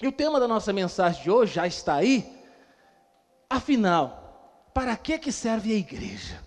[0.00, 2.26] E o tema da nossa mensagem de hoje já está aí.
[3.48, 6.42] Afinal, para que, que serve a igreja?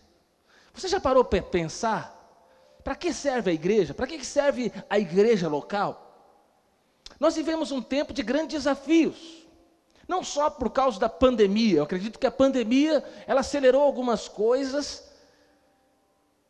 [0.73, 2.13] Você já parou para pensar?
[2.83, 3.93] Para que serve a igreja?
[3.93, 6.03] Para que, que serve a igreja local?
[7.19, 9.45] Nós vivemos um tempo de grandes desafios.
[10.07, 15.03] Não só por causa da pandemia, eu acredito que a pandemia ela acelerou algumas coisas.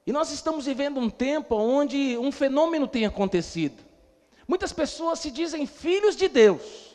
[0.05, 3.83] E nós estamos vivendo um tempo onde um fenômeno tem acontecido.
[4.47, 6.86] Muitas pessoas se dizem filhos de Deus.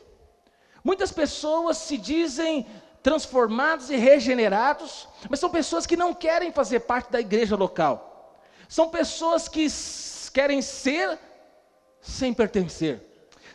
[0.85, 2.67] Muitas pessoas se dizem
[3.03, 8.41] transformados e regenerados, mas são pessoas que não querem fazer parte da igreja local.
[8.69, 9.67] São pessoas que
[10.33, 11.19] querem ser
[12.01, 13.01] sem pertencer.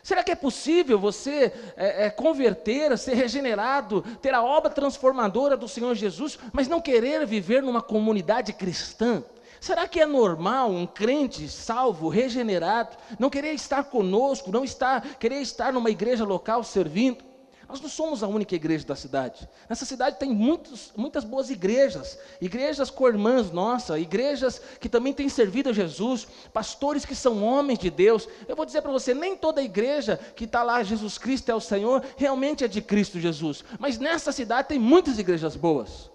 [0.02, 5.68] Será que é possível você é, é, converter, ser regenerado, ter a obra transformadora do
[5.68, 9.22] Senhor Jesus, mas não querer viver numa comunidade cristã?
[9.60, 15.40] Será que é normal um crente salvo, regenerado, não querer estar conosco, não estar, querer
[15.40, 17.27] estar numa igreja local servindo?
[17.68, 19.46] Nós não somos a única igreja da cidade.
[19.68, 25.28] Nessa cidade tem muitos, muitas boas igrejas, igrejas com irmãs nossas, igrejas que também têm
[25.28, 28.26] servido a Jesus, pastores que são homens de Deus.
[28.48, 31.60] Eu vou dizer para você: nem toda igreja que está lá, Jesus Cristo é o
[31.60, 33.62] Senhor, realmente é de Cristo Jesus.
[33.78, 36.10] Mas nessa cidade tem muitas igrejas boas.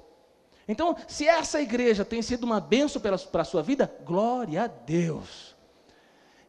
[0.68, 5.53] Então, se essa igreja tem sido uma bênção para a sua vida, glória a Deus.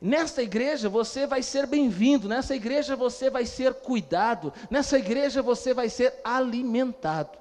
[0.06, 5.72] Nessa igreja você vai ser bem-vindo, nessa igreja você vai ser cuidado, nessa igreja você
[5.72, 7.38] vai ser alimentado.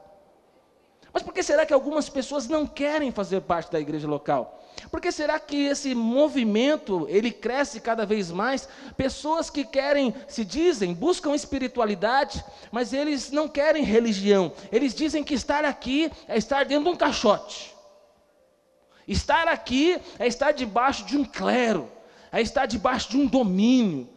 [1.11, 4.63] Mas por que será que algumas pessoas não querem fazer parte da igreja local?
[4.89, 8.69] Por que será que esse movimento, ele cresce cada vez mais?
[8.95, 14.53] Pessoas que querem, se dizem, buscam espiritualidade, mas eles não querem religião.
[14.71, 17.75] Eles dizem que estar aqui é estar dentro de um caixote.
[19.05, 21.91] Estar aqui é estar debaixo de um clero
[22.33, 24.09] é estar debaixo de um domínio,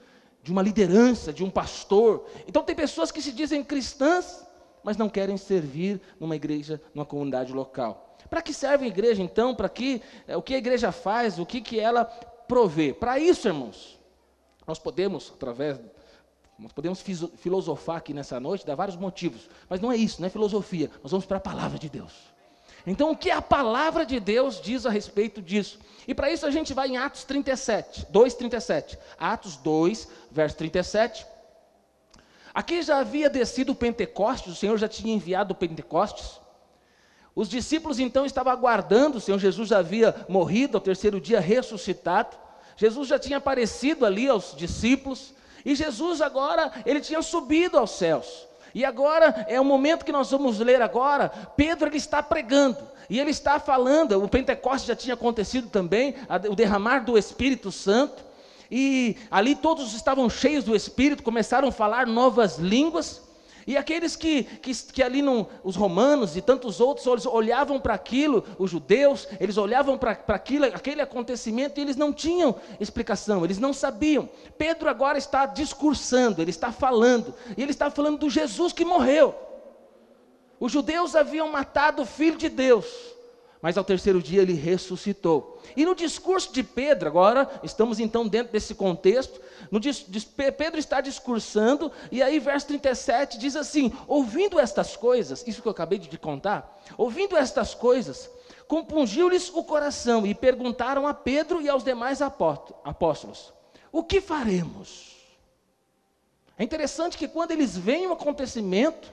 [0.42, 2.26] de uma liderança, de um pastor.
[2.48, 4.44] Então tem pessoas que se dizem cristãs,
[4.82, 8.16] mas não querem servir numa igreja, numa comunidade local.
[8.30, 9.54] Para que serve a igreja então?
[9.54, 11.38] Para que é, o que a igreja faz?
[11.38, 12.94] O que que ela provê?
[12.94, 14.00] Para isso, irmãos,
[14.66, 15.78] nós podemos através
[16.58, 17.04] nós podemos
[17.36, 20.90] filosofar aqui nessa noite, dar vários motivos, mas não é isso, não é filosofia.
[21.02, 22.14] Nós vamos para a palavra de Deus.
[22.86, 25.78] Então, o que a palavra de Deus diz a respeito disso?
[26.06, 28.96] E para isso a gente vai em Atos 37, 2:37.
[29.18, 31.26] Atos 2, verso 37.
[32.54, 36.40] Aqui já havia descido o Pentecostes, o Senhor já tinha enviado o Pentecostes.
[37.34, 42.34] Os discípulos então estavam aguardando, o Senhor Jesus já havia morrido, ao terceiro dia ressuscitado.
[42.76, 48.46] Jesus já tinha aparecido ali aos discípulos, e Jesus agora, ele tinha subido aos céus.
[48.76, 51.30] E agora é o momento que nós vamos ler agora.
[51.56, 52.76] Pedro ele está pregando
[53.08, 54.22] e ele está falando.
[54.22, 56.14] O Pentecostes já tinha acontecido também,
[56.50, 58.22] o derramar do Espírito Santo.
[58.70, 63.22] E ali todos estavam cheios do Espírito, começaram a falar novas línguas.
[63.66, 67.94] E aqueles que, que, que ali, não, os romanos e tantos outros, eles olhavam para
[67.94, 73.58] aquilo, os judeus, eles olhavam para aquilo, aquele acontecimento e eles não tinham explicação, eles
[73.58, 74.28] não sabiam.
[74.56, 79.34] Pedro agora está discursando, ele está falando, e ele está falando do Jesus que morreu.
[80.60, 82.86] Os judeus haviam matado o filho de Deus,
[83.66, 85.60] mas ao terceiro dia ele ressuscitou.
[85.76, 89.40] E no discurso de Pedro, agora, estamos então dentro desse contexto,
[89.72, 89.80] no,
[90.52, 95.72] Pedro está discursando, e aí, verso 37 diz assim: Ouvindo estas coisas, isso que eu
[95.72, 98.30] acabei de contar, ouvindo estas coisas,
[98.68, 103.52] compungiu-lhes o coração e perguntaram a Pedro e aos demais apóstolos:
[103.90, 105.16] O que faremos?
[106.56, 109.12] É interessante que quando eles veem o acontecimento,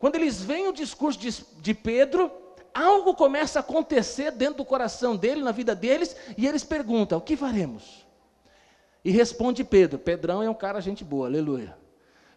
[0.00, 1.30] quando eles veem o discurso de,
[1.60, 2.32] de Pedro,
[2.74, 7.22] algo começa a acontecer dentro do coração dele, na vida deles, e eles perguntam: o
[7.22, 8.06] que faremos?
[9.04, 9.98] E responde Pedro.
[9.98, 11.76] Pedrão é um cara gente boa, aleluia.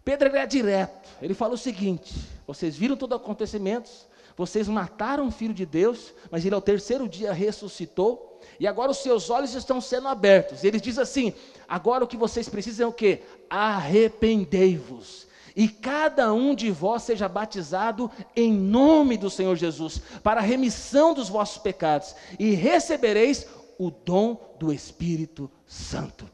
[0.04, 1.10] Pedro é direto.
[1.22, 2.14] Ele fala o seguinte:
[2.46, 3.90] vocês viram todo o acontecimento,
[4.36, 8.98] vocês mataram o filho de Deus, mas ele ao terceiro dia ressuscitou, e agora os
[8.98, 10.64] seus olhos estão sendo abertos.
[10.64, 11.34] Ele diz assim:
[11.68, 13.22] agora o que vocês precisam é o que?
[13.50, 20.44] Arrependei-vos e cada um de vós seja batizado em nome do Senhor Jesus, para a
[20.44, 23.48] remissão dos vossos pecados, e recebereis
[23.78, 26.30] o dom do Espírito Santo.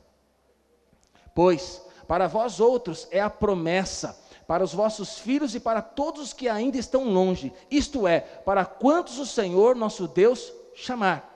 [1.34, 6.34] Pois para vós outros é a promessa, para os vossos filhos e para todos os
[6.34, 11.29] que ainda estão longe, isto é, para quantos o Senhor nosso Deus chamar.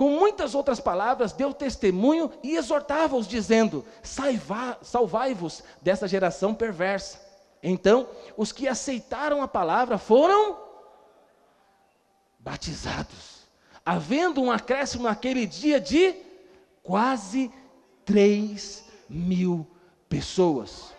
[0.00, 3.84] Com muitas outras palavras, deu testemunho e exortava-os, dizendo:
[4.82, 7.20] Salvai-vos dessa geração perversa.
[7.62, 10.58] Então, os que aceitaram a palavra foram
[12.38, 13.46] batizados,
[13.84, 16.16] havendo um acréscimo naquele dia de
[16.82, 17.52] quase
[18.06, 19.66] 3 mil
[20.08, 20.94] pessoas.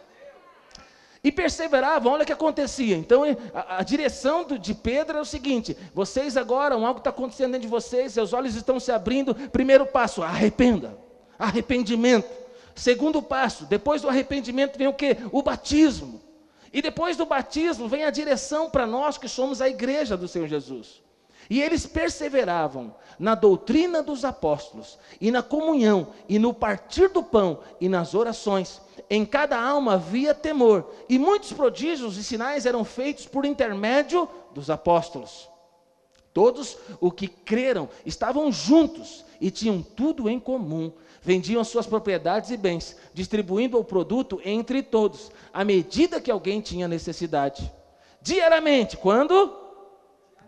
[1.23, 2.95] E perseveravam, olha o que acontecia.
[2.95, 3.23] Então,
[3.53, 7.67] a, a direção do, de Pedro é o seguinte: vocês agora, algo está acontecendo dentro
[7.67, 9.35] de vocês, seus olhos estão se abrindo.
[9.49, 10.97] Primeiro passo, arrependa.
[11.37, 12.29] Arrependimento.
[12.73, 15.17] Segundo passo, depois do arrependimento vem o que?
[15.31, 16.21] O batismo.
[16.73, 20.47] E depois do batismo vem a direção para nós que somos a igreja do Senhor
[20.47, 21.01] Jesus.
[21.51, 27.59] E eles perseveravam na doutrina dos apóstolos, e na comunhão, e no partir do pão,
[27.77, 28.79] e nas orações.
[29.09, 34.69] Em cada alma havia temor, e muitos prodígios e sinais eram feitos por intermédio dos
[34.69, 35.49] apóstolos.
[36.33, 40.89] Todos os que creram estavam juntos e tinham tudo em comum.
[41.21, 46.87] Vendiam suas propriedades e bens, distribuindo o produto entre todos, à medida que alguém tinha
[46.87, 47.69] necessidade.
[48.21, 49.59] Diariamente, quando?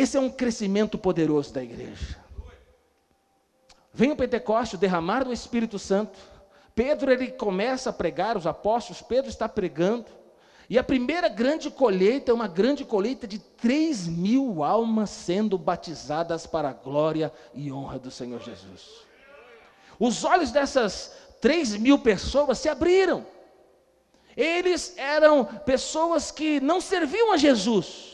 [0.00, 2.16] Esse é um crescimento poderoso da igreja.
[3.92, 6.18] Vem o Pentecoste, o derramar do Espírito Santo.
[6.74, 10.06] Pedro ele começa a pregar, os apóstolos, Pedro está pregando.
[10.70, 16.46] E a primeira grande colheita é uma grande colheita de 3 mil almas sendo batizadas
[16.46, 19.02] para a glória e honra do Senhor Jesus.
[19.98, 21.12] Os olhos dessas
[21.42, 23.26] 3 mil pessoas se abriram.
[24.34, 28.09] Eles eram pessoas que não serviam a Jesus,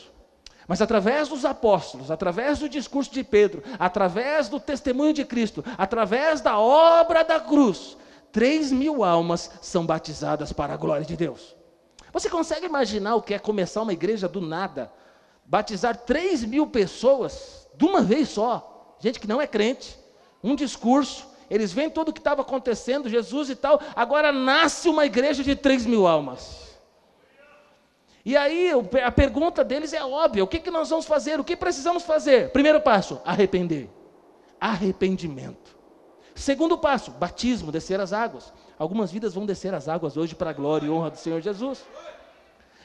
[0.67, 6.41] mas através dos apóstolos, através do discurso de Pedro, através do testemunho de Cristo, através
[6.41, 7.95] da obra da cruz,
[8.31, 11.55] três mil almas são batizadas para a glória de Deus.
[12.11, 14.91] Você consegue imaginar o que é começar uma igreja do nada?
[15.45, 19.97] Batizar três mil pessoas de uma vez só, gente que não é crente,
[20.43, 25.05] um discurso, eles veem tudo o que estava acontecendo, Jesus e tal, agora nasce uma
[25.05, 26.66] igreja de três mil almas.
[28.27, 28.71] E aí
[29.05, 31.39] a pergunta deles é óbvia: o que, que nós vamos fazer?
[31.39, 32.51] O que precisamos fazer?
[32.51, 33.89] Primeiro passo: arrepender.
[34.59, 35.77] Arrependimento.
[36.35, 38.51] Segundo passo: batismo, descer as águas.
[38.77, 41.85] Algumas vidas vão descer as águas hoje para a glória e honra do Senhor Jesus.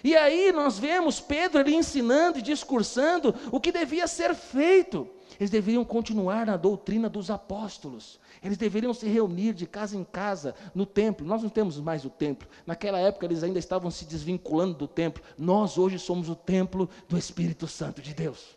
[0.05, 5.11] E aí nós vemos Pedro ali ensinando e discursando o que devia ser feito.
[5.43, 8.21] Eles deveriam continuar na doutrina dos apóstolos.
[8.44, 11.27] Eles deveriam se reunir de casa em casa no templo.
[11.27, 12.49] Nós não temos mais o templo.
[12.65, 15.21] Naquela época eles ainda estavam se desvinculando do templo.
[15.37, 18.56] Nós hoje somos o templo do Espírito Santo de Deus.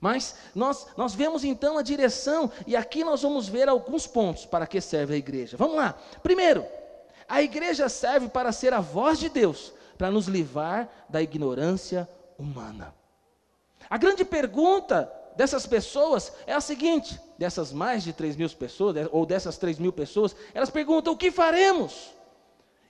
[0.00, 4.66] Mas nós, nós vemos então a direção, e aqui nós vamos ver alguns pontos para
[4.66, 5.56] que serve a igreja.
[5.56, 5.96] Vamos lá.
[6.24, 6.66] Primeiro,
[7.28, 12.92] a igreja serve para ser a voz de Deus, para nos livrar da ignorância humana.
[13.88, 19.26] A grande pergunta dessas pessoas é a seguinte: dessas mais de 3 mil pessoas, ou
[19.26, 22.10] dessas 3 mil pessoas, elas perguntam: o que faremos?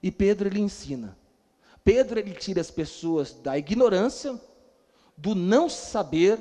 [0.03, 1.17] E Pedro ele ensina.
[1.85, 4.41] Pedro ele tira as pessoas da ignorância,
[5.17, 6.39] do não saber,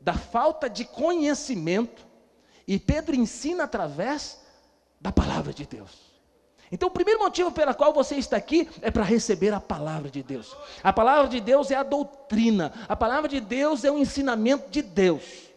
[0.00, 2.06] da falta de conhecimento,
[2.66, 4.40] e Pedro ensina através
[5.00, 6.09] da palavra de Deus.
[6.72, 10.22] Então, o primeiro motivo pelo qual você está aqui é para receber a palavra de
[10.22, 10.56] Deus.
[10.84, 14.80] A palavra de Deus é a doutrina, a palavra de Deus é o ensinamento de
[14.80, 15.50] Deus.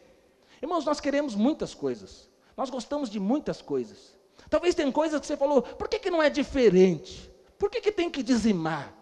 [0.62, 4.14] Irmãos, nós queremos muitas coisas, nós gostamos de muitas coisas.
[4.50, 7.30] Talvez tenha coisas que você falou, por que, que não é diferente?
[7.60, 8.94] Por que, que tem que dizimar?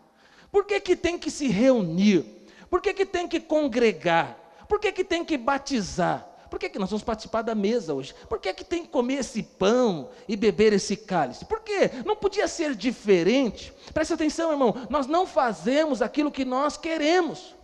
[0.52, 2.26] Por que, que tem que se reunir?
[2.70, 4.38] Por que, que tem que congregar?
[4.68, 6.28] Por que, que tem que batizar?
[6.52, 8.14] Por que, que nós vamos participar da mesa hoje?
[8.28, 11.46] Por que, que tem que comer esse pão e beber esse cálice?
[11.46, 11.90] Por quê?
[12.06, 13.74] Não podia ser diferente?
[13.94, 17.56] Preste atenção, irmão, nós não fazemos aquilo que nós queremos.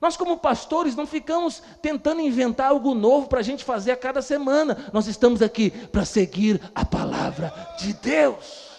[0.00, 4.22] Nós, como pastores, não ficamos tentando inventar algo novo para a gente fazer a cada
[4.22, 4.88] semana.
[4.92, 8.74] Nós estamos aqui para seguir a palavra de Deus.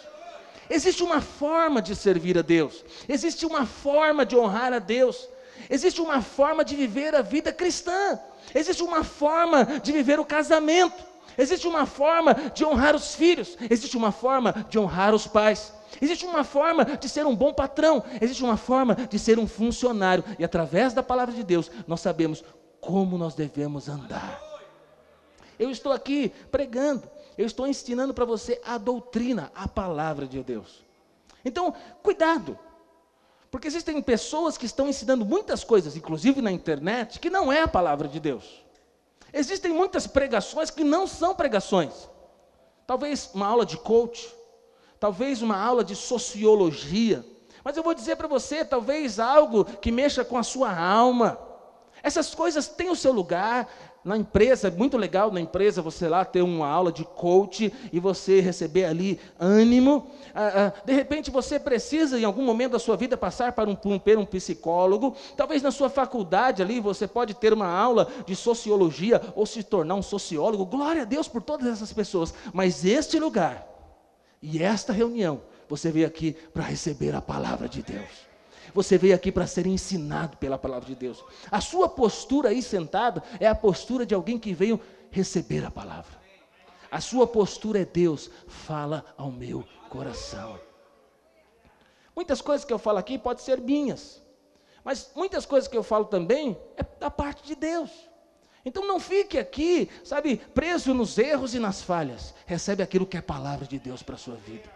[0.69, 5.27] Existe uma forma de servir a Deus, existe uma forma de honrar a Deus,
[5.69, 8.19] existe uma forma de viver a vida cristã.
[8.53, 11.03] Existe uma forma de viver o casamento.
[11.37, 13.57] Existe uma forma de honrar os filhos.
[13.69, 15.73] Existe uma forma de honrar os pais.
[16.01, 18.03] Existe uma forma de ser um bom patrão.
[18.21, 20.23] Existe uma forma de ser um funcionário.
[20.39, 22.43] E através da palavra de Deus, nós sabemos
[22.79, 24.41] como nós devemos andar.
[25.57, 27.03] Eu estou aqui pregando.
[27.37, 30.83] Eu estou ensinando para você a doutrina, a palavra de Deus.
[31.43, 32.57] Então, cuidado.
[33.55, 37.67] Porque existem pessoas que estão ensinando muitas coisas, inclusive na internet, que não é a
[37.69, 38.61] palavra de Deus.
[39.31, 42.09] Existem muitas pregações que não são pregações.
[42.85, 44.29] Talvez uma aula de coach,
[44.99, 47.25] talvez uma aula de sociologia,
[47.63, 51.39] Mas eu vou dizer para você, talvez algo que mexa com a sua alma.
[52.03, 53.69] Essas coisas têm o seu lugar,
[54.05, 57.99] na empresa, é muito legal na empresa você lá ter uma aula de coach e
[57.99, 60.11] você receber ali ânimo.
[60.31, 63.75] Ah, ah, de repente você precisa, em algum momento da sua vida, passar para um,
[63.83, 65.15] um, um psicólogo.
[65.35, 69.95] Talvez na sua faculdade ali você pode ter uma aula de sociologia ou se tornar
[69.95, 70.67] um sociólogo.
[70.67, 72.31] Glória a Deus por todas essas pessoas.
[72.53, 73.67] Mas este lugar
[74.39, 78.34] e esta reunião, você veio aqui para receber a palavra de Deus.
[78.75, 81.23] Você veio aqui para ser ensinado pela palavra de Deus.
[81.49, 86.19] A sua postura aí sentado é a postura de alguém que veio receber a palavra.
[86.91, 90.59] A sua postura é Deus, fala ao meu coração.
[92.13, 94.21] Muitas coisas que eu falo aqui podem ser minhas,
[94.83, 97.89] mas muitas coisas que eu falo também é da parte de Deus.
[98.65, 102.33] Então não fique aqui, sabe, preso nos erros e nas falhas.
[102.45, 104.69] Recebe aquilo que é palavra de Deus para a sua vida.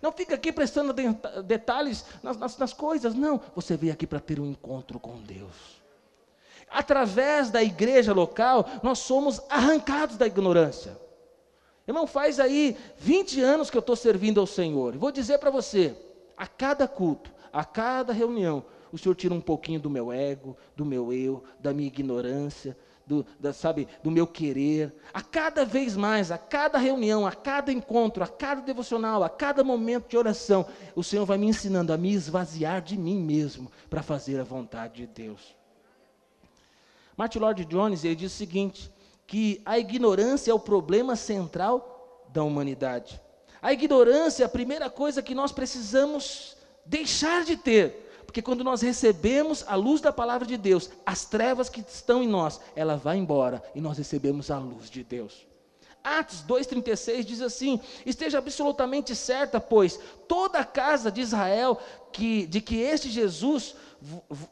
[0.00, 0.94] Não fica aqui prestando
[1.42, 3.40] detalhes nas, nas, nas coisas, não.
[3.54, 5.78] Você veio aqui para ter um encontro com Deus.
[6.70, 10.96] Através da igreja local, nós somos arrancados da ignorância.
[11.86, 14.96] Irmão, faz aí 20 anos que eu estou servindo ao Senhor.
[14.96, 15.96] Vou dizer para você:
[16.36, 18.62] a cada culto, a cada reunião,
[18.92, 22.76] o Senhor tira um pouquinho do meu ego, do meu eu, da minha ignorância,
[23.08, 24.94] do, da, sabe, do meu querer.
[25.12, 29.64] A cada vez mais, a cada reunião, a cada encontro, a cada devocional, a cada
[29.64, 34.02] momento de oração, o Senhor vai me ensinando a me esvaziar de mim mesmo para
[34.02, 35.56] fazer a vontade de Deus.
[37.16, 38.92] Martin Lord Jones ele diz o seguinte:
[39.26, 43.20] que a ignorância é o problema central da humanidade.
[43.60, 48.82] A ignorância é a primeira coisa que nós precisamos deixar de ter porque quando nós
[48.82, 53.16] recebemos a luz da palavra de Deus, as trevas que estão em nós, ela vai
[53.16, 55.46] embora e nós recebemos a luz de Deus.
[56.04, 61.80] Atos 2,36 diz assim: Esteja absolutamente certa, pois, toda a casa de Israel,
[62.12, 63.74] que, de que este Jesus,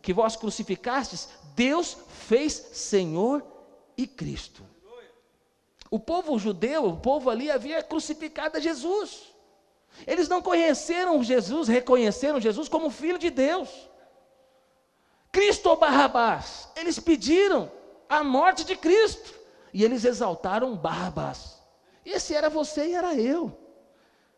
[0.00, 3.44] que vós crucificastes, Deus fez Senhor
[3.94, 4.62] e Cristo.
[5.90, 9.35] O povo judeu, o povo ali havia crucificado a Jesus.
[10.06, 13.68] Eles não conheceram Jesus, reconheceram Jesus como filho de Deus.
[15.30, 16.68] Cristo ou Barrabás?
[16.74, 17.70] Eles pediram
[18.08, 19.34] a morte de Cristo
[19.72, 21.60] e eles exaltaram Barrabás.
[22.04, 23.56] Esse era você e era eu.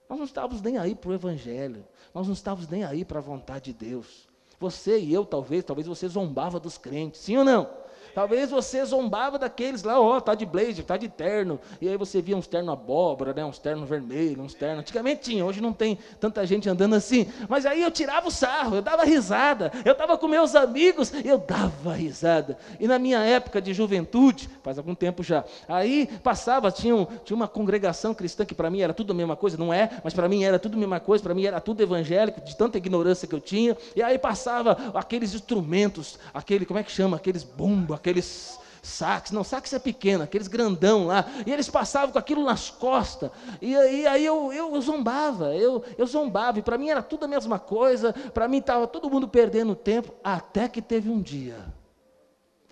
[0.08, 3.22] Nós não estávamos nem aí para o Evangelho, nós não estávamos nem aí para a
[3.22, 4.26] vontade de Deus.
[4.58, 7.70] Você e eu, talvez, talvez você zombava dos crentes, sim ou não?
[8.18, 11.60] Talvez você zombava daqueles lá, ó, oh, tá de blazer, tá de terno.
[11.80, 14.80] E aí você via uns terno abóbora, né, uns terno vermelho, uns terno.
[14.80, 17.28] Antigamente tinha, hoje não tem tanta gente andando assim.
[17.48, 19.70] Mas aí eu tirava o sarro, eu dava risada.
[19.84, 22.58] Eu estava com meus amigos, eu dava risada.
[22.80, 27.36] E na minha época de juventude, faz algum tempo já, aí passava, tinha, um, tinha
[27.36, 30.28] uma congregação cristã que para mim era tudo a mesma coisa, não é, mas para
[30.28, 33.34] mim era tudo a mesma coisa, para mim era tudo evangélico, de tanta ignorância que
[33.36, 33.76] eu tinha.
[33.94, 37.16] E aí passava aqueles instrumentos, aquele, como é que chama?
[37.16, 38.07] Aqueles bumbos, aqueles
[38.82, 43.30] sax, não, sax é pequeno, aqueles grandão lá, e eles passavam com aquilo nas costas,
[43.60, 47.24] e, e aí eu, eu, eu, zombava, eu, eu zombava, e para mim era tudo
[47.24, 51.56] a mesma coisa, para mim estava todo mundo perdendo tempo, até que teve um dia,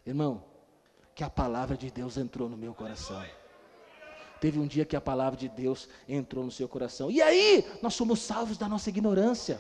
[0.07, 0.43] irmão,
[1.15, 3.23] que a palavra de Deus entrou no meu coração.
[4.39, 7.11] Teve um dia que a palavra de Deus entrou no seu coração.
[7.11, 9.59] E aí, nós somos salvos da nossa ignorância.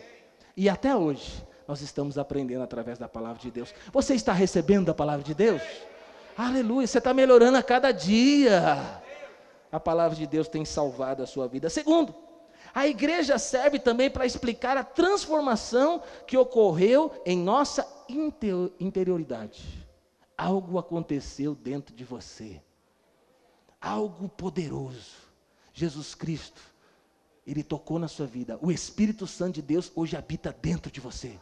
[0.54, 3.74] E até hoje, nós estamos aprendendo através da palavra de Deus.
[3.92, 5.62] Você está recebendo a palavra de Deus?
[6.36, 9.02] Aleluia, você está melhorando a cada dia.
[9.72, 11.68] A palavra de Deus tem salvado a sua vida.
[11.68, 12.14] Segundo,
[12.74, 17.86] a igreja serve também para explicar a transformação que ocorreu em nossa
[18.78, 19.86] interioridade.
[20.36, 22.60] Algo aconteceu dentro de você,
[23.80, 25.26] algo poderoso.
[25.72, 26.60] Jesus Cristo,
[27.46, 28.58] Ele tocou na sua vida.
[28.60, 31.38] O Espírito Santo de Deus hoje habita dentro de você.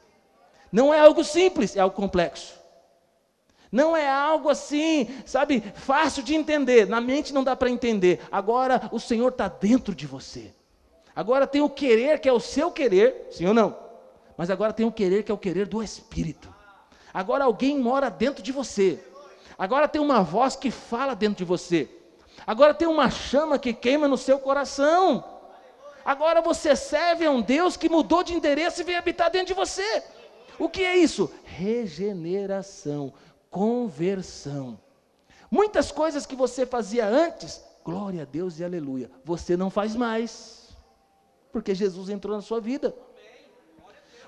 [0.75, 2.59] Não é algo simples, é algo complexo.
[3.71, 6.89] Não é algo assim, sabe, fácil de entender.
[6.89, 8.21] Na mente não dá para entender.
[8.29, 10.53] Agora o Senhor está dentro de você.
[11.15, 13.79] Agora tem o querer, que é o seu querer, sim ou não?
[14.37, 16.53] Mas agora tem o querer, que é o querer do Espírito.
[17.13, 18.99] Agora alguém mora dentro de você.
[19.57, 21.89] Agora tem uma voz que fala dentro de você.
[22.45, 25.23] Agora tem uma chama que queima no seu coração.
[26.05, 29.55] Agora você serve a um Deus que mudou de endereço e veio habitar dentro de
[29.55, 30.03] você.
[30.59, 31.31] O que é isso?
[31.45, 33.13] Regeneração,
[33.51, 34.79] conversão.
[35.51, 40.71] Muitas coisas que você fazia antes, glória a Deus e aleluia, você não faz mais,
[41.53, 42.95] porque Jesus entrou na sua vida.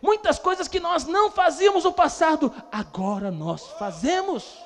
[0.00, 4.59] Muitas coisas que nós não fazíamos no passado, agora nós fazemos.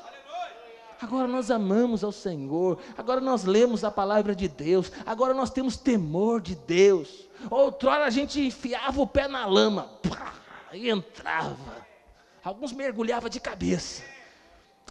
[1.01, 5.79] Agora nós amamos ao Senhor, agora nós lemos a palavra de Deus, agora nós temos
[5.79, 7.27] temor de Deus.
[7.51, 10.35] Outrora a gente enfiava o pé na lama, pá,
[10.73, 11.87] e entrava.
[12.43, 14.03] Alguns mergulhavam de cabeça.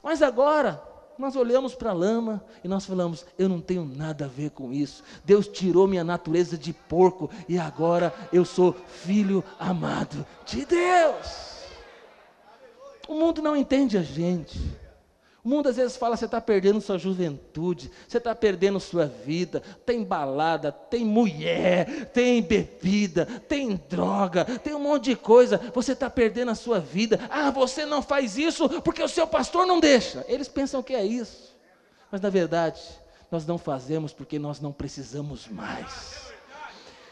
[0.03, 0.81] Mas agora,
[1.17, 4.71] nós olhamos para a lama e nós falamos: eu não tenho nada a ver com
[4.71, 5.03] isso.
[5.25, 11.49] Deus tirou minha natureza de porco e agora eu sou filho amado de Deus.
[13.07, 14.59] O mundo não entende a gente.
[15.49, 19.63] O mundo às vezes fala: você está perdendo sua juventude, você está perdendo sua vida.
[19.83, 25.59] Tem balada, tem mulher, tem bebida, tem droga, tem um monte de coisa.
[25.73, 27.19] Você está perdendo a sua vida.
[27.31, 30.23] Ah, você não faz isso porque o seu pastor não deixa.
[30.27, 31.57] Eles pensam que é isso,
[32.11, 32.79] mas na verdade,
[33.31, 36.29] nós não fazemos porque nós não precisamos mais.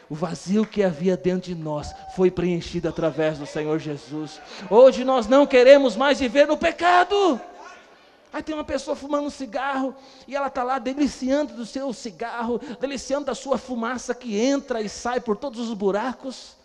[0.08, 4.40] O vazio que havia dentro de nós foi preenchido através do Senhor Jesus.
[4.70, 7.40] Hoje nós não queremos mais viver no pecado.
[8.32, 9.94] Aí tem uma pessoa fumando um cigarro
[10.26, 14.88] e ela está lá deliciando do seu cigarro, deliciando da sua fumaça que entra e
[14.88, 16.56] sai por todos os buracos.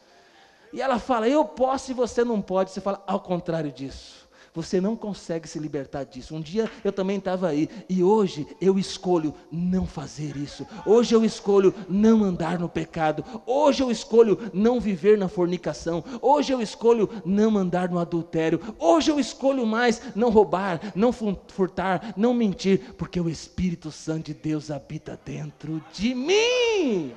[0.73, 2.71] E ela fala, eu posso e você não pode.
[2.71, 4.22] Você fala, ao contrário disso.
[4.53, 6.35] Você não consegue se libertar disso.
[6.35, 10.67] Um dia eu também estava aí e hoje eu escolho não fazer isso.
[10.85, 13.25] Hoje eu escolho não andar no pecado.
[13.47, 16.03] Hoje eu escolho não viver na fornicação.
[16.21, 18.59] Hoje eu escolho não andar no adultério.
[18.77, 24.33] Hoje eu escolho mais não roubar, não furtar, não mentir, porque o Espírito Santo de
[24.35, 27.13] Deus habita dentro de mim.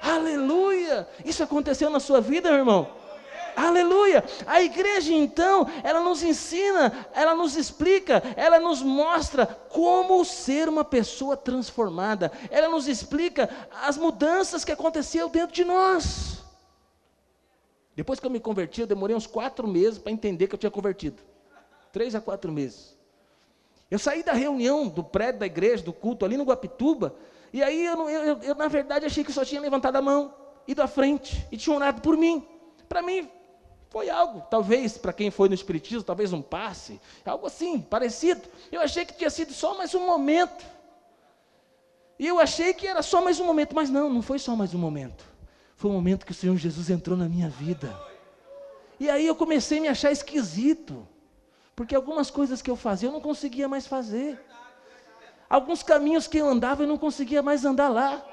[0.00, 1.06] Aleluia!
[1.24, 2.99] Isso aconteceu na sua vida, irmão?
[3.60, 4.24] Aleluia!
[4.46, 10.82] A igreja então, ela nos ensina, ela nos explica, ela nos mostra como ser uma
[10.82, 12.32] pessoa transformada.
[12.50, 13.50] Ela nos explica
[13.82, 16.42] as mudanças que aconteceram dentro de nós.
[17.94, 20.70] Depois que eu me converti, eu demorei uns quatro meses para entender que eu tinha
[20.70, 21.22] convertido.
[21.92, 22.96] Três a quatro meses.
[23.90, 27.14] Eu saí da reunião do prédio da igreja, do culto ali no Guapituba,
[27.52, 30.32] e aí eu, eu, eu, eu na verdade achei que só tinha levantado a mão,
[30.66, 32.46] ido à frente e tinha orado por mim.
[32.88, 33.28] Para mim
[33.90, 38.42] foi algo, talvez, para quem foi no Espiritismo, talvez um passe, algo assim, parecido.
[38.70, 40.64] Eu achei que tinha sido só mais um momento.
[42.16, 44.72] E eu achei que era só mais um momento, mas não, não foi só mais
[44.74, 45.24] um momento.
[45.74, 47.98] Foi um momento que o Senhor Jesus entrou na minha vida.
[49.00, 51.08] E aí eu comecei a me achar esquisito,
[51.74, 54.40] porque algumas coisas que eu fazia eu não conseguia mais fazer.
[55.48, 58.24] Alguns caminhos que eu andava eu não conseguia mais andar lá.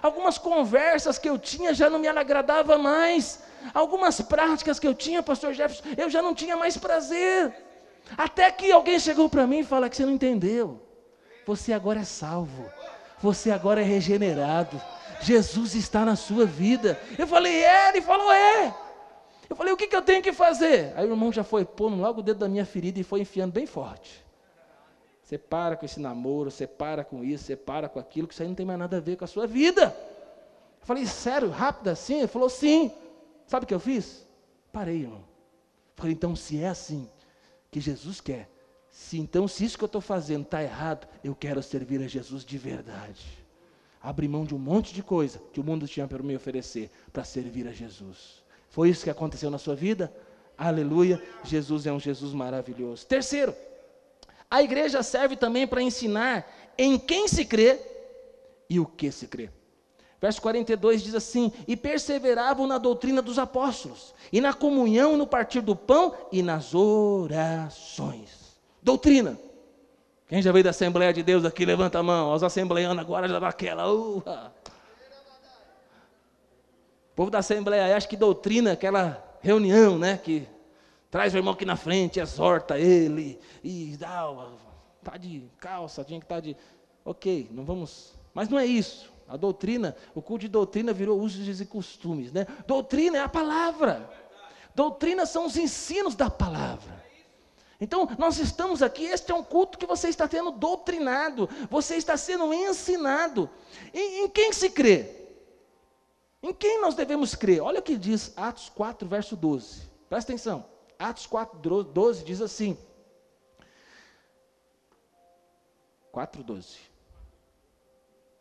[0.00, 3.42] Algumas conversas que eu tinha já não me agradava mais.
[3.72, 7.54] Algumas práticas que eu tinha, pastor Jefferson, eu já não tinha mais prazer.
[8.16, 10.80] Até que alguém chegou para mim e falou que você não entendeu.
[11.46, 12.70] Você agora é salvo.
[13.20, 14.80] Você agora é regenerado.
[15.20, 16.98] Jesus está na sua vida.
[17.16, 17.90] Eu falei, é?
[17.90, 18.74] Ele falou, é.
[19.48, 20.92] Eu falei, o que, que eu tenho que fazer?
[20.96, 23.52] Aí o irmão já foi pondo logo o dedo da minha ferida e foi enfiando
[23.52, 24.24] bem forte.
[25.22, 28.42] Você para com esse namoro, você para com isso, você para com aquilo, que isso
[28.42, 29.96] aí não tem mais nada a ver com a sua vida.
[30.80, 32.18] Eu falei, sério, rápido assim?
[32.18, 32.90] Ele falou, sim.
[33.52, 34.26] Sabe o que eu fiz?
[34.72, 35.22] Parei, irmão.
[35.94, 37.06] Falei, então, se é assim
[37.70, 38.48] que Jesus quer,
[38.90, 42.46] se então, se isso que eu estou fazendo está errado, eu quero servir a Jesus
[42.46, 43.22] de verdade.
[44.00, 47.24] Abri mão de um monte de coisa que o mundo tinha para me oferecer para
[47.24, 48.42] servir a Jesus.
[48.70, 50.10] Foi isso que aconteceu na sua vida?
[50.56, 51.22] Aleluia.
[51.44, 53.06] Jesus é um Jesus maravilhoso.
[53.06, 53.54] Terceiro,
[54.50, 57.78] a igreja serve também para ensinar em quem se crê
[58.70, 59.50] e o que se crê.
[60.22, 65.60] Verso 42 diz assim: E perseveravam na doutrina dos apóstolos, e na comunhão, no partir
[65.60, 68.56] do pão e nas orações.
[68.80, 69.36] Doutrina.
[70.28, 72.32] Quem já veio da Assembleia de Deus aqui, levanta a mão.
[72.32, 73.92] Os assembleanos agora já daquela.
[73.92, 74.52] Uh, o
[77.16, 80.16] povo da Assembleia acha que doutrina, aquela reunião, né?
[80.16, 80.46] Que
[81.10, 84.32] traz o irmão aqui na frente, exorta ele, e dá,
[85.02, 86.56] tá de calça, tinha que estar tá de.
[87.04, 88.14] Ok, não vamos.
[88.32, 89.11] Mas não é isso.
[89.32, 92.46] A doutrina, o culto de doutrina virou usos e costumes, né?
[92.66, 94.10] Doutrina é a palavra.
[94.74, 97.02] Doutrina são os ensinos da palavra.
[97.80, 102.14] Então, nós estamos aqui, este é um culto que você está tendo doutrinado, você está
[102.14, 103.48] sendo ensinado.
[103.94, 105.08] Em, em quem se crê?
[106.42, 107.62] Em quem nós devemos crer?
[107.62, 109.80] Olha o que diz Atos 4, verso 12.
[110.10, 110.66] Presta atenção.
[110.98, 112.76] Atos 4, 12 diz assim.
[116.10, 116.76] 4, 12.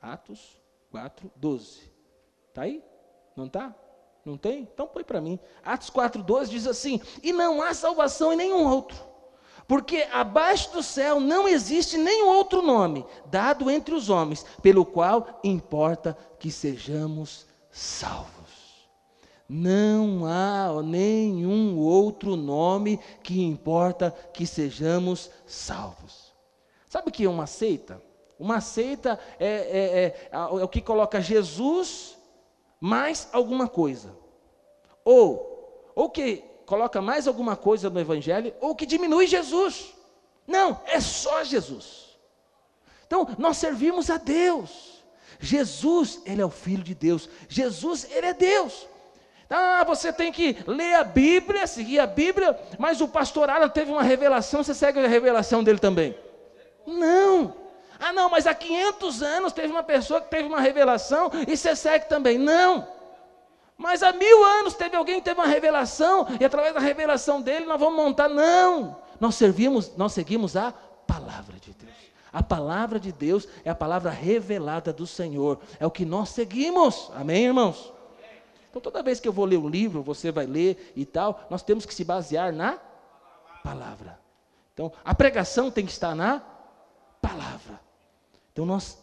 [0.01, 0.60] Atos
[0.91, 1.91] 4, 12.
[2.49, 2.84] Está aí?
[3.36, 3.73] Não está?
[4.25, 4.69] Não tem?
[4.73, 5.39] Então põe para mim.
[5.63, 8.97] Atos 4, 12 diz assim: E não há salvação em nenhum outro,
[9.67, 15.39] porque abaixo do céu não existe nenhum outro nome dado entre os homens, pelo qual
[15.43, 18.51] importa que sejamos salvos.
[19.47, 26.32] Não há nenhum outro nome que importa que sejamos salvos.
[26.88, 28.01] Sabe o que é uma seita?
[28.41, 32.17] Uma seita é, é, é, é, o que coloca Jesus
[32.80, 34.17] mais alguma coisa.
[35.06, 39.93] Ou, ou que coloca mais alguma coisa no Evangelho ou que diminui Jesus.
[40.47, 42.17] Não, é só Jesus.
[43.06, 45.04] Então, nós servimos a Deus.
[45.39, 47.30] Jesus, Ele é o Filho de Deus.
[47.47, 48.88] Jesus, Ele é Deus.
[49.47, 53.91] Ah, você tem que ler a Bíblia, seguir a Bíblia, mas o pastor Alan teve
[53.91, 56.17] uma revelação, você segue a revelação dele também.
[56.88, 57.61] Não.
[58.01, 61.75] Ah, não, mas há 500 anos teve uma pessoa que teve uma revelação e você
[61.75, 62.35] segue também.
[62.35, 62.87] Não.
[63.77, 67.65] Mas há mil anos teve alguém que teve uma revelação e através da revelação dele
[67.65, 68.27] nós vamos montar.
[68.27, 68.97] Não.
[69.19, 70.73] Nós servimos, nós seguimos a
[71.05, 71.91] palavra de Deus.
[72.33, 75.59] A palavra de Deus é a palavra revelada do Senhor.
[75.79, 77.11] É o que nós seguimos.
[77.15, 77.93] Amém, irmãos?
[78.71, 81.61] Então, toda vez que eu vou ler um livro, você vai ler e tal, nós
[81.61, 82.79] temos que se basear na
[83.63, 84.17] palavra.
[84.73, 86.41] Então, a pregação tem que estar na
[87.21, 87.90] palavra.
[88.51, 88.97] Então, nós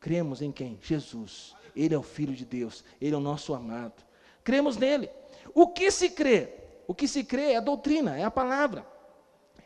[0.00, 0.78] cremos em quem?
[0.82, 1.54] Jesus.
[1.74, 4.02] Ele é o Filho de Deus, ele é o nosso amado.
[4.44, 5.10] Cremos nele.
[5.54, 6.48] O que se crê?
[6.86, 8.86] O que se crê é a doutrina, é a palavra.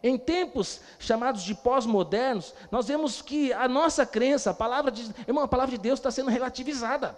[0.02, 5.42] Em tempos chamados de pós-modernos, nós vemos que a nossa crença, a palavra de, irmão,
[5.42, 7.16] a palavra de Deus está sendo relativizada.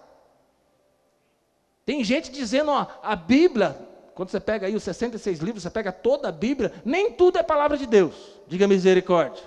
[1.85, 3.77] Tem gente dizendo, ó, a Bíblia,
[4.15, 7.43] quando você pega aí os 66 livros, você pega toda a Bíblia, nem tudo é
[7.43, 8.15] palavra de Deus.
[8.47, 9.43] Diga misericórdia.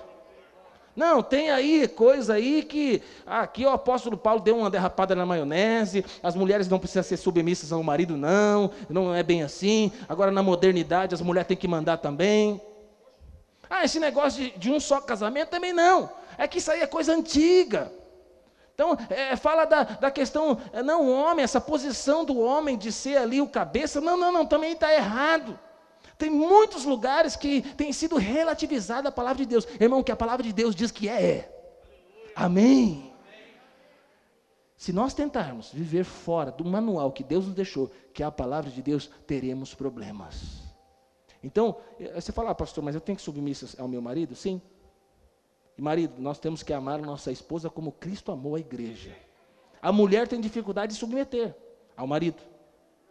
[0.94, 6.04] Não, tem aí coisa aí que aqui o apóstolo Paulo deu uma derrapada na maionese,
[6.22, 9.90] as mulheres não precisam ser submissas ao marido, não, não é bem assim.
[10.06, 12.60] Agora na modernidade as mulheres têm que mandar também.
[13.70, 16.10] Ah, esse negócio de, de um só casamento também não.
[16.36, 17.90] É que isso aí é coisa antiga.
[18.74, 22.90] Então, é, fala da, da questão, é, não o homem, essa posição do homem de
[22.90, 25.58] ser ali o cabeça, não, não, não, também está errado.
[26.22, 29.66] Tem muitos lugares que tem sido relativizada a palavra de Deus.
[29.80, 31.72] Irmão, que a palavra de Deus diz que é, é.
[32.36, 33.12] Amém.
[34.76, 38.70] Se nós tentarmos viver fora do manual que Deus nos deixou, que é a palavra
[38.70, 40.62] de Deus, teremos problemas.
[41.42, 44.36] Então, eh, você fala, ah, pastor, mas eu tenho que submissa ao meu marido?
[44.36, 44.62] Sim.
[45.76, 49.12] E marido, nós temos que amar nossa esposa como Cristo amou a igreja.
[49.82, 51.52] A mulher tem dificuldade de submeter
[51.96, 52.40] ao marido.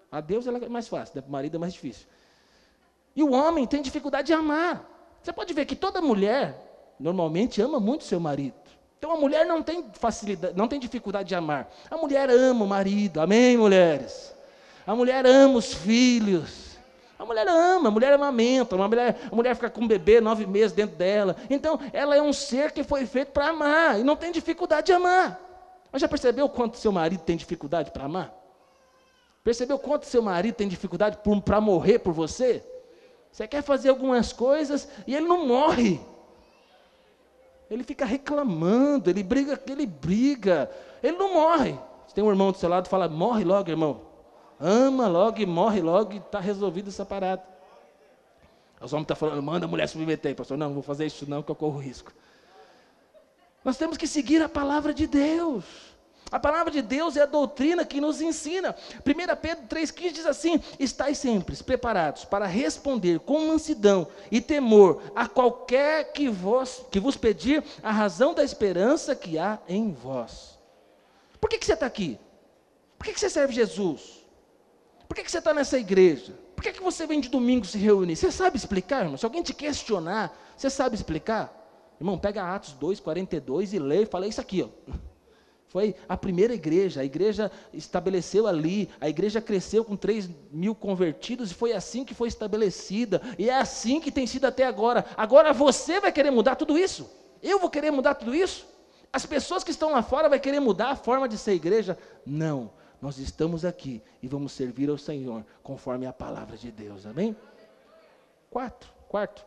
[0.10, 1.28] A Deus ela é mais fácil, né?
[1.28, 2.08] o marido é mais difícil.
[3.16, 4.90] E o homem tem dificuldade de amar.
[5.22, 6.56] Você pode ver que toda mulher
[7.00, 8.56] normalmente ama muito seu marido.
[8.98, 11.70] Então a mulher não tem facilidade, não tem dificuldade de amar.
[11.90, 13.20] A mulher ama o marido.
[13.20, 14.34] Amém, mulheres.
[14.86, 16.72] A mulher ama os filhos.
[17.18, 20.48] A mulher ama, a mulher amamenta, a mulher, a mulher fica com um bebê nove
[20.48, 21.36] meses dentro dela.
[21.52, 24.94] Então, ela é um ser que foi feito para amar e não tem dificuldade de
[24.94, 25.40] amar.
[25.92, 28.34] Mas já percebeu quanto seu marido tem dificuldade para amar?
[29.44, 32.64] Percebeu quanto seu marido tem dificuldade para morrer por você?
[33.32, 36.00] Você quer fazer algumas coisas e ele não morre.
[37.70, 40.70] Ele fica reclamando, ele briga, ele briga,
[41.02, 41.78] ele não morre.
[42.06, 44.02] Você tem um irmão do seu lado, fala: morre logo, irmão.
[44.60, 47.42] Ama logo e morre logo e está resolvido essa parada.
[48.82, 50.36] Os homens estão tá falando, manda a mulher submeter.
[50.36, 52.12] Pastor, não, não vou fazer isso não, que eu corro risco.
[53.64, 55.64] Nós temos que seguir a palavra de Deus.
[56.32, 58.74] A palavra de Deus é a doutrina que nos ensina.
[59.06, 65.28] 1 Pedro 3,15 diz assim: Estais sempre preparados para responder com mansidão e temor a
[65.28, 70.58] qualquer que vos, que vos pedir a razão da esperança que há em vós.
[71.40, 72.18] Por que, que você está aqui?
[72.98, 74.22] Por que, que você serve Jesus?
[75.10, 76.34] Por que, que você está nessa igreja?
[76.56, 78.16] Por que, que você vem de domingo se reunir?
[78.16, 79.18] Você sabe explicar, irmão?
[79.18, 81.52] Se alguém te questionar, você sabe explicar?
[82.00, 85.11] Irmão, pega Atos 2, 42 e lê e fala isso aqui, ó.
[85.72, 91.50] Foi a primeira igreja, a igreja estabeleceu ali, a igreja cresceu com 3 mil convertidos
[91.50, 95.06] e foi assim que foi estabelecida, e é assim que tem sido até agora.
[95.16, 97.10] Agora você vai querer mudar tudo isso?
[97.42, 98.68] Eu vou querer mudar tudo isso?
[99.14, 101.98] As pessoas que estão lá fora vão querer mudar a forma de ser igreja?
[102.26, 102.70] Não
[103.02, 107.06] nós estamos aqui e vamos servir ao Senhor conforme a palavra de Deus.
[107.06, 107.36] Amém?
[108.50, 109.44] Quatro, quarto.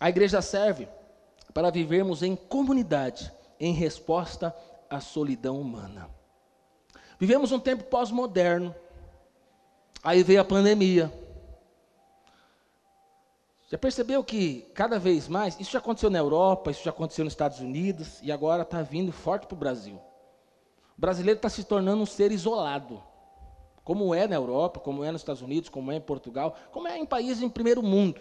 [0.00, 0.88] A igreja serve
[1.52, 4.54] para vivermos em comunidade, em resposta
[4.88, 6.08] à solidão humana.
[7.18, 8.74] Vivemos um tempo pós-moderno.
[10.02, 11.12] Aí veio a pandemia.
[13.70, 17.32] Já percebeu que cada vez mais, isso já aconteceu na Europa, isso já aconteceu nos
[17.32, 19.94] Estados Unidos e agora está vindo forte para o Brasil.
[20.98, 23.02] O brasileiro está se tornando um ser isolado,
[23.84, 26.98] como é na Europa, como é nos Estados Unidos, como é em Portugal, como é
[26.98, 28.20] em países em primeiro mundo.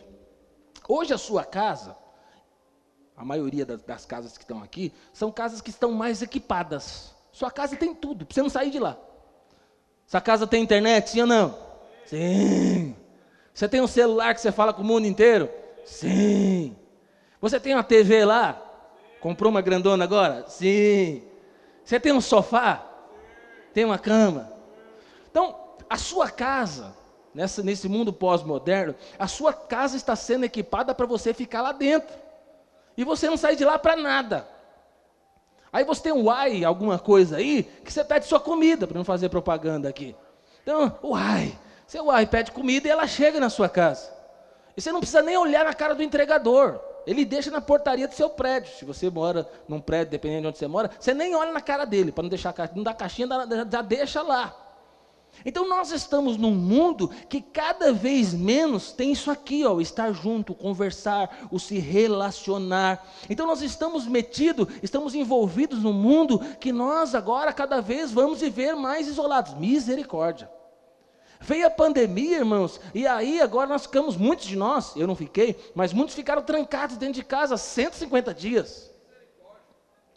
[0.87, 1.97] Hoje a sua casa,
[3.15, 7.13] a maioria das, das casas que estão aqui, são casas que estão mais equipadas.
[7.31, 8.97] Sua casa tem tudo, para você não sair de lá.
[10.05, 11.57] Sua casa tem internet, sim ou não?
[12.05, 12.95] Sim.
[13.53, 15.49] Você tem um celular que você fala com o mundo inteiro?
[15.85, 16.75] Sim.
[17.39, 18.61] Você tem uma TV lá?
[19.19, 20.45] Comprou uma grandona agora?
[20.47, 21.23] Sim.
[21.83, 22.85] Você tem um sofá?
[23.73, 24.51] Tem uma cama?
[25.29, 25.55] Então,
[25.89, 26.95] a sua casa,
[27.33, 32.13] nessa, nesse mundo pós-moderno, a sua casa está sendo equipada para você ficar lá dentro.
[32.97, 34.47] E você não sai de lá para nada.
[35.71, 39.05] Aí você tem um uai, alguma coisa aí, que você pede sua comida, para não
[39.05, 40.15] fazer propaganda aqui.
[40.61, 44.11] Então, uai, seu uai pede comida e ela chega na sua casa.
[44.75, 46.79] E você não precisa nem olhar na cara do entregador.
[47.05, 48.73] Ele deixa na portaria do seu prédio.
[48.75, 51.85] Se você mora num prédio, dependendo de onde você mora, você nem olha na cara
[51.85, 53.27] dele, para não deixar não dá caixinha,
[53.71, 54.55] já deixa lá.
[55.45, 60.11] Então nós estamos num mundo que cada vez menos tem isso aqui, ó, o estar
[60.11, 63.05] junto, conversar, o se relacionar.
[63.29, 68.75] Então nós estamos metidos, estamos envolvidos num mundo que nós agora cada vez vamos viver
[68.75, 69.55] mais isolados.
[69.55, 70.49] Misericórdia.
[71.39, 75.57] Veio a pandemia, irmãos, e aí agora nós ficamos, muitos de nós, eu não fiquei,
[75.73, 78.91] mas muitos ficaram trancados dentro de casa 150 dias.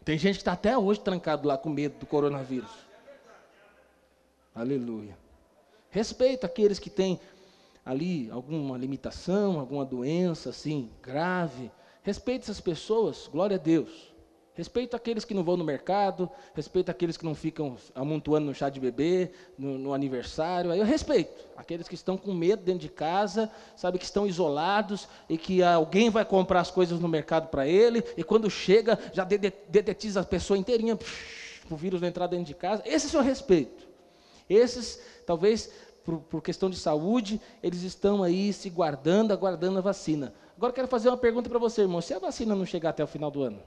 [0.04, 2.83] Tem gente que está até hoje trancado lá com medo do coronavírus.
[4.54, 5.18] Aleluia.
[5.90, 7.18] Respeita aqueles que têm
[7.84, 11.70] ali alguma limitação, alguma doença assim grave.
[12.02, 14.14] Respeita essas pessoas, glória a Deus.
[14.54, 18.70] Respeito aqueles que não vão no mercado, respeito aqueles que não ficam amontoando no chá
[18.70, 20.70] de bebê, no, no, aniversário.
[20.70, 25.08] Aí eu respeito aqueles que estão com medo dentro de casa, sabe que estão isolados
[25.28, 29.24] e que alguém vai comprar as coisas no mercado para ele e quando chega já
[29.24, 30.96] detetiza a pessoa inteirinha
[31.68, 32.82] o vírus não entrar dentro de casa.
[32.86, 33.83] Esse é o seu respeito.
[34.48, 35.70] Esses, talvez
[36.04, 40.34] por, por questão de saúde, eles estão aí se guardando, aguardando a vacina.
[40.56, 42.00] Agora quero fazer uma pergunta para você, irmão.
[42.00, 43.62] Se a vacina não chegar até o final do ano?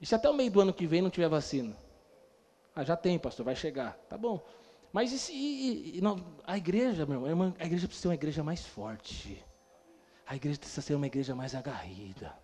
[0.00, 1.76] E se até o meio do ano que vem não tiver vacina?
[2.74, 3.98] Ah, já tem, pastor, vai chegar.
[4.08, 4.44] Tá bom.
[4.92, 8.14] Mas e se, e, e, não, a igreja, meu irmão, a igreja precisa ser uma
[8.14, 9.44] igreja mais forte.
[10.26, 12.34] A igreja precisa ser uma igreja mais agarrida.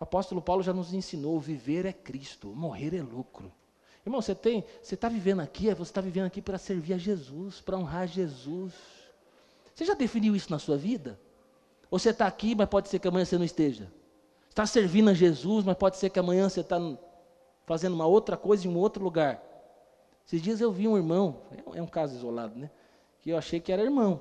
[0.00, 3.52] O apóstolo Paulo já nos ensinou: viver é Cristo, morrer é lucro.
[4.04, 7.60] Irmão, você tem, você está vivendo aqui, você está vivendo aqui para servir a Jesus,
[7.60, 8.72] para honrar Jesus.
[9.74, 11.18] Você já definiu isso na sua vida?
[11.90, 13.90] Ou você está aqui, mas pode ser que amanhã você não esteja?
[14.52, 16.78] está servindo a Jesus, mas pode ser que amanhã você está
[17.64, 19.42] fazendo uma outra coisa em um outro lugar.
[20.26, 21.42] Esses dias eu vi um irmão,
[21.74, 22.70] é um caso isolado, né?
[23.22, 24.20] Que eu achei que era irmão.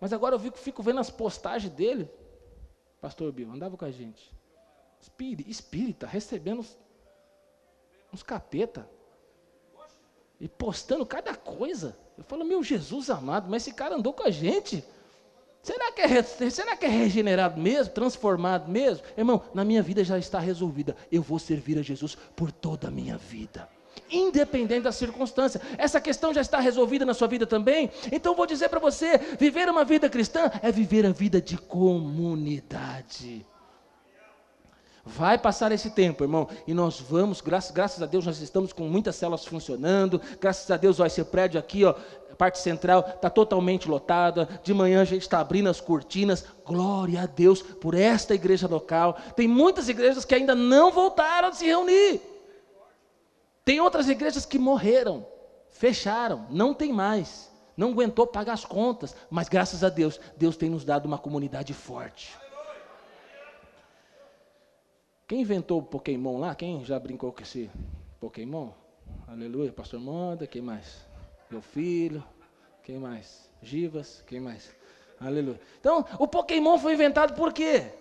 [0.00, 2.10] Mas agora eu fico, fico vendo as postagens dele.
[3.02, 4.34] Pastor Bill, andava com a gente.
[4.98, 6.78] Espírita, espírita recebendo uns,
[8.12, 8.88] uns capeta.
[10.40, 11.96] E postando cada coisa.
[12.16, 14.84] Eu falo, meu Jesus amado, mas esse cara andou com a gente.
[15.62, 17.92] Será que, é, será que é regenerado mesmo?
[17.92, 19.02] Transformado mesmo?
[19.16, 20.96] Irmão, na minha vida já está resolvida.
[21.10, 23.68] Eu vou servir a Jesus por toda a minha vida.
[24.08, 25.60] Independente da circunstância.
[25.76, 27.90] Essa questão já está resolvida na sua vida também?
[28.12, 33.44] Então vou dizer para você: viver uma vida cristã é viver a vida de comunidade.
[35.08, 38.88] Vai passar esse tempo, irmão, e nós vamos, graças, graças a Deus, nós estamos com
[38.88, 41.94] muitas células funcionando, graças a Deus, ó, esse prédio aqui, ó,
[42.36, 44.48] parte central está totalmente lotada.
[44.62, 46.44] De manhã a gente está abrindo as cortinas.
[46.64, 49.16] Glória a Deus por esta igreja local.
[49.34, 52.20] Tem muitas igrejas que ainda não voltaram a se reunir.
[53.64, 55.26] Tem outras igrejas que morreram,
[55.70, 57.50] fecharam, não tem mais.
[57.76, 61.74] Não aguentou pagar as contas, mas graças a Deus, Deus tem nos dado uma comunidade
[61.74, 62.36] forte.
[65.26, 66.54] Quem inventou o Pokémon lá?
[66.54, 67.68] Quem já brincou com esse
[68.20, 68.70] Pokémon?
[69.26, 71.04] Aleluia, pastor Moda, quem mais?
[71.50, 72.24] meu filho,
[72.82, 73.50] quem mais?
[73.62, 74.74] Givas, quem mais?
[75.20, 75.60] Aleluia.
[75.80, 77.92] Então, o Pokémon foi inventado por quê?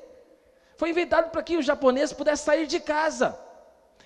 [0.78, 3.40] Foi inventado para que os japoneses pudessem sair de casa.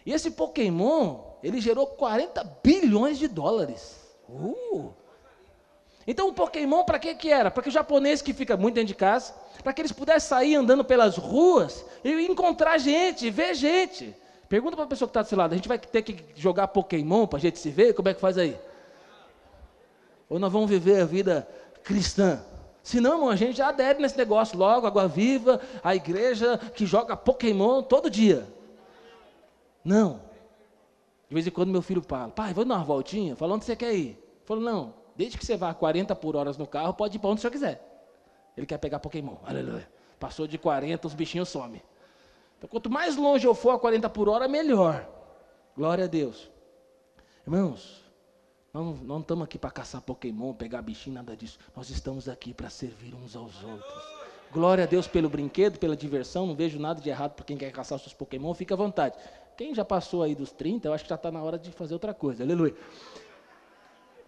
[0.06, 4.00] E esse Pokémon, ele gerou 40 bilhões de dólares.
[4.30, 4.94] Uh!
[6.10, 7.52] Então o Pokémon para que que era?
[7.52, 9.32] Para que o japonês que fica muito dentro de casa,
[9.64, 14.16] para que eles pudessem sair andando pelas ruas e encontrar gente, ver gente.
[14.50, 16.68] Pergunta para a pessoa que está do seu lado, a gente vai ter que jogar
[16.70, 17.94] Pokémon para a gente se ver?
[17.94, 18.58] Como é que faz aí?
[20.28, 21.48] Ou nós vamos viver a vida
[21.84, 22.42] cristã?
[22.82, 27.16] Senão, irmão, a gente já adere nesse negócio logo, água viva, a igreja que joga
[27.16, 28.48] Pokémon todo dia.
[29.86, 30.22] Não.
[31.28, 33.36] De vez em quando meu filho fala, pai, vamos dar uma voltinha?
[33.36, 34.18] Fala, onde você quer ir?
[34.44, 37.30] Falou, não, desde que você vá a 40 por hora no carro, pode ir para
[37.30, 37.86] onde você quiser.
[38.56, 39.86] Ele quer pegar Pokémon, aleluia.
[40.18, 41.82] Passou de 40, os bichinhos somem.
[42.58, 45.06] Então, quanto mais longe eu for a 40 por hora, melhor.
[45.76, 46.50] Glória a Deus.
[47.46, 48.02] Irmãos,
[48.74, 51.60] nós não estamos aqui para caçar Pokémon, pegar bichinho, nada disso.
[51.76, 54.04] Nós estamos aqui para servir uns aos outros.
[54.54, 56.48] Glória a Deus pelo brinquedo, pela diversão.
[56.48, 59.18] Não vejo nada de errado para quem quer caçar os seus Pokémon, fica à vontade.
[59.58, 61.94] Quem já passou aí dos 30, eu acho que já está na hora de fazer
[61.94, 62.42] outra coisa.
[62.42, 62.74] Aleluia.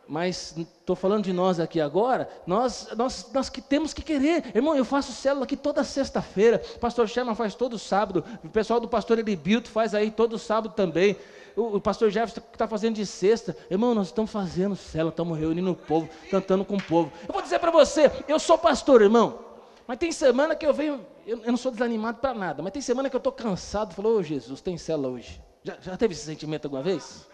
[0.07, 4.51] Mas estou falando de nós aqui agora, nós, nós, nós que temos que querer.
[4.53, 8.79] Irmão, eu faço célula aqui toda sexta-feira, o pastor Sherman faz todo sábado, o pessoal
[8.79, 11.15] do pastor Elibilto faz aí todo sábado também.
[11.55, 13.55] O, o pastor Jefferson está fazendo de sexta.
[13.69, 17.11] Irmão, nós estamos fazendo célula, estamos reunindo o povo, cantando com o povo.
[17.27, 19.39] Eu vou dizer para você, eu sou pastor, irmão.
[19.87, 22.81] Mas tem semana que eu venho, eu, eu não sou desanimado para nada, mas tem
[22.81, 23.93] semana que eu estou cansado.
[23.93, 25.41] Falou, oh, Jesus, tem célula hoje.
[25.63, 27.27] Já, já teve esse sentimento alguma vez?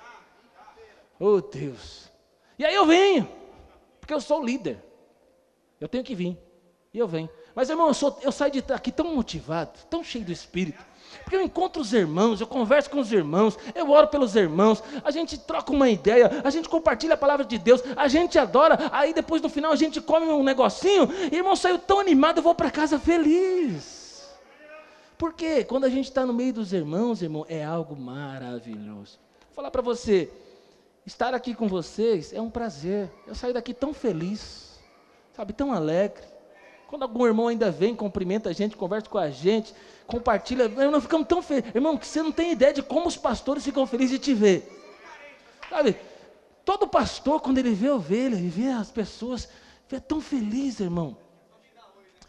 [1.20, 2.12] Oh Deus.
[2.58, 3.30] E aí eu venho,
[4.00, 4.84] porque eu sou líder.
[5.80, 6.38] Eu tenho que vir.
[6.94, 7.30] E eu venho.
[7.54, 10.84] Mas, irmão, eu, sou, eu saio de aqui tão motivado, tão cheio do Espírito.
[11.24, 15.12] Porque eu encontro os irmãos, eu converso com os irmãos, eu oro pelos irmãos, a
[15.12, 19.14] gente troca uma ideia, a gente compartilha a palavra de Deus, a gente adora, aí
[19.14, 22.56] depois no final a gente come um negocinho, e irmão, saiu tão animado, eu vou
[22.56, 24.28] para casa feliz.
[25.18, 29.20] Porque quando a gente está no meio dos irmãos, irmão, é algo maravilhoso.
[29.48, 30.32] Vou falar para você,
[31.08, 33.10] Estar aqui com vocês é um prazer.
[33.26, 34.78] Eu saio daqui tão feliz,
[35.34, 36.22] sabe, tão alegre.
[36.90, 39.74] Quando algum irmão ainda vem, cumprimenta a gente, conversa com a gente,
[40.06, 41.74] compartilha, nós ficamos tão felizes.
[41.74, 44.70] Irmão, você não tem ideia de como os pastores ficam felizes de te ver.
[45.70, 45.96] Sabe,
[46.66, 49.48] todo pastor, quando ele vê a ovelha, ele vê as pessoas,
[49.88, 51.16] vê tão feliz, irmão.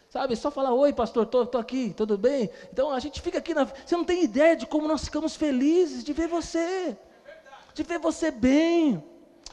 [0.09, 2.49] Sabe, só falar, oi pastor, estou aqui, tudo bem?
[2.71, 3.65] Então a gente fica aqui, na...
[3.65, 6.97] você não tem ideia de como nós ficamos felizes de ver você
[7.73, 9.03] de ver você bem.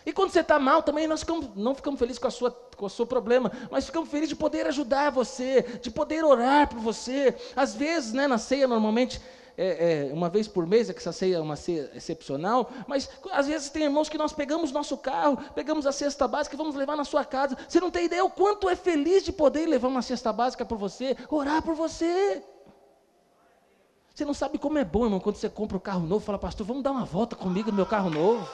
[0.05, 2.87] E quando você está mal também, nós ficamos, não ficamos felizes com, a sua, com
[2.87, 7.35] o seu problema, mas ficamos felizes de poder ajudar você, de poder orar por você.
[7.57, 9.20] Às vezes, né, na ceia, normalmente,
[9.59, 13.09] é, é, uma vez por mês, é que essa ceia é uma ceia excepcional, mas
[13.33, 16.76] às vezes tem irmãos que nós pegamos nosso carro, pegamos a cesta básica e vamos
[16.76, 17.57] levar na sua casa.
[17.68, 20.79] Você não tem ideia o quanto é feliz de poder levar uma cesta básica por
[20.79, 22.42] você, orar por você.
[24.16, 26.66] Você não sabe como é bom, irmão, quando você compra um carro novo, fala, pastor,
[26.66, 28.48] vamos dar uma volta comigo no meu carro novo.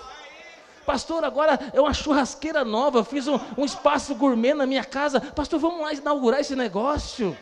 [0.85, 5.21] Pastor, agora é uma churrasqueira nova, fiz um, um espaço gourmet na minha casa.
[5.21, 7.37] Pastor, vamos lá inaugurar esse negócio.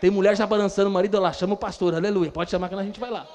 [0.00, 2.82] Tem mulher já balançando o marido, ela chama o pastor, aleluia, pode chamar que a
[2.84, 3.26] gente vai lá.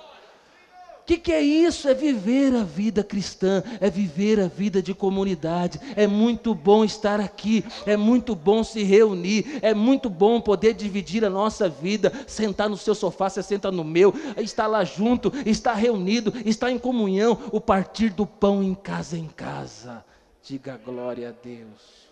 [1.04, 1.90] O que, que, é isso?
[1.90, 5.78] É viver a vida cristã, é viver a vida de comunidade.
[5.98, 11.26] É muito bom estar aqui, é muito bom se reunir, é muito bom poder dividir
[11.26, 15.74] a nossa vida, sentar no seu sofá, você senta no meu, estar lá junto, estar
[15.74, 20.06] reunido, estar em comunhão, o partir do pão em casa em casa.
[20.42, 22.08] Diga glória a Deus.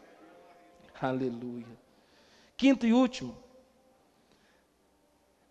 [1.02, 1.66] Aleluia.
[2.58, 3.34] Quinto e último,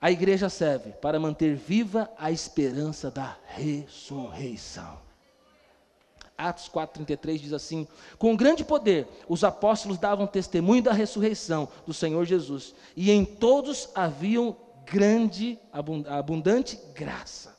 [0.01, 4.99] a igreja serve para manter viva a esperança da ressurreição.
[6.39, 7.87] Atos 4,33 diz assim:
[8.19, 13.91] Com grande poder, os apóstolos davam testemunho da ressurreição do Senhor Jesus, e em todos
[13.95, 15.59] haviam grande,
[16.09, 17.55] abundante graça.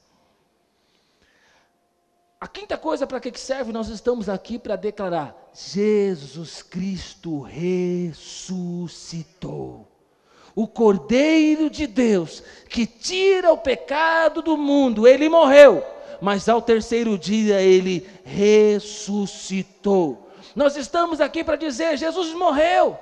[2.39, 8.31] A quinta coisa para que serve, nós estamos aqui para declarar: Jesus Cristo ressuscitou
[10.55, 15.83] o Cordeiro de Deus, que tira o pecado do mundo, ele morreu,
[16.21, 20.29] mas ao terceiro dia ele ressuscitou.
[20.55, 22.97] Nós estamos aqui para dizer: Jesus morreu.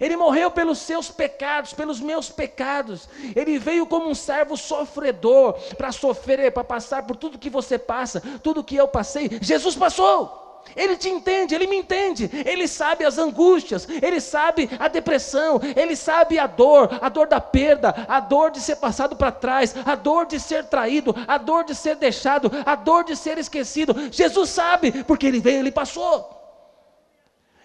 [0.00, 3.08] Ele morreu pelos seus pecados, pelos meus pecados.
[3.34, 8.20] Ele veio como um servo sofredor para sofrer, para passar por tudo que você passa,
[8.42, 9.30] tudo que eu passei.
[9.40, 10.43] Jesus passou.
[10.76, 12.30] Ele te entende, ele me entende.
[12.44, 17.40] Ele sabe as angústias, ele sabe a depressão, ele sabe a dor, a dor da
[17.40, 21.64] perda, a dor de ser passado para trás, a dor de ser traído, a dor
[21.64, 23.94] de ser deixado, a dor de ser esquecido.
[24.10, 26.30] Jesus sabe, porque ele veio, ele passou.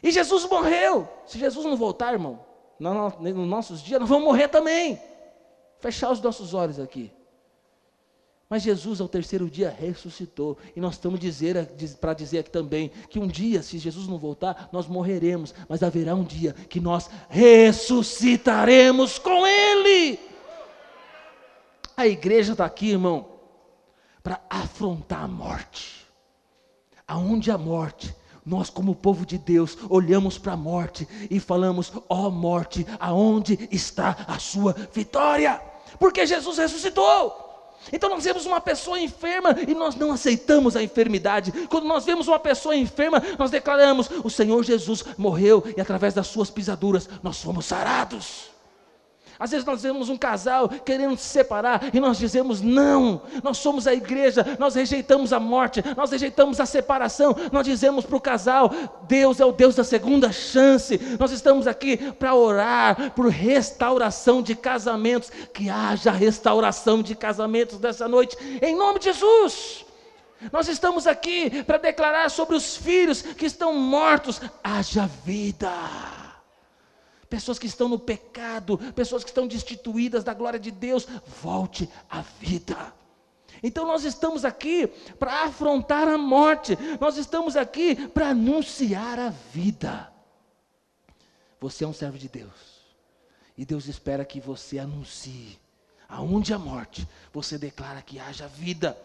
[0.02, 1.08] E Jesus morreu.
[1.26, 2.40] Se Jesus não voltar, irmão,
[2.80, 5.02] nos nossos dias, nós vamos morrer também.
[5.80, 7.12] Fechar os nossos olhos aqui.
[8.50, 10.58] Mas Jesus, ao terceiro dia, ressuscitou.
[10.76, 11.20] E nós estamos
[12.02, 15.54] para dizer aqui também que um dia, se Jesus não voltar, nós morreremos.
[15.68, 20.20] Mas haverá um dia que nós ressuscitaremos com Ele.
[21.96, 23.28] A igreja está aqui, irmão,
[24.24, 26.08] para afrontar a morte.
[27.08, 32.28] Aonde a morte, nós, como povo de Deus, olhamos para a morte e falamos: ó
[32.28, 35.62] oh, morte, aonde está a sua vitória?
[36.00, 37.49] Porque Jesus ressuscitou.
[37.92, 41.52] Então nós vemos uma pessoa enferma e nós não aceitamos a enfermidade.
[41.68, 46.28] Quando nós vemos uma pessoa enferma, nós declaramos: o Senhor Jesus morreu e através das
[46.28, 48.59] suas pisaduras nós fomos sarados.
[49.40, 53.88] Às vezes nós vemos um casal querendo se separar e nós dizemos não, nós somos
[53.88, 58.70] a igreja, nós rejeitamos a morte, nós rejeitamos a separação, nós dizemos para o casal:
[59.08, 61.00] Deus é o Deus da segunda chance.
[61.18, 68.10] Nós estamos aqui para orar por restauração de casamentos, que haja restauração de casamentos dessa
[68.10, 69.86] noite, em nome de Jesus.
[70.52, 75.72] Nós estamos aqui para declarar sobre os filhos que estão mortos, haja vida.
[77.30, 81.08] Pessoas que estão no pecado, pessoas que estão destituídas da glória de Deus,
[81.42, 82.94] volte à vida.
[83.62, 84.88] Então nós estamos aqui
[85.20, 90.12] para afrontar a morte, nós estamos aqui para anunciar a vida.
[91.60, 92.80] Você é um servo de Deus,
[93.58, 95.60] e Deus espera que você anuncie.
[96.08, 98.98] Aonde a morte, você declara que haja vida.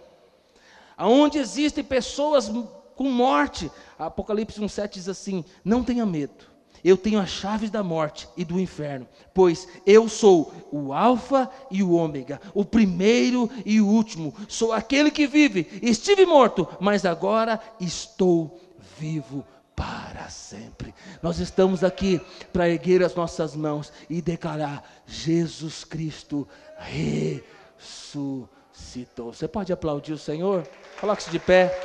[0.97, 2.49] Aonde existem pessoas
[2.97, 6.47] com morte, Apocalipse 1,7 diz assim: Não tenha medo,
[6.85, 11.83] eu tenho as chaves da morte e do inferno, pois eu sou o Alfa e
[11.83, 15.67] o Ômega, o primeiro e o último, sou aquele que vive.
[15.83, 18.61] Estive morto, mas agora estou
[18.99, 20.95] vivo para sempre.
[21.23, 22.21] Nós estamos aqui
[22.53, 26.47] para erguer as nossas mãos e declarar: Jesus Cristo
[26.79, 29.33] ressuscitou.
[29.33, 30.69] Você pode aplaudir o Senhor?
[31.01, 31.77] Coloque-se de pé.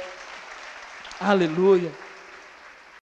[1.19, 1.91] Aleluia.